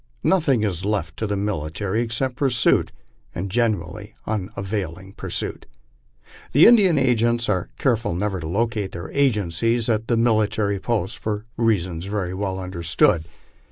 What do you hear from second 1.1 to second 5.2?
to the military except pursuit, and gener. ally unavailing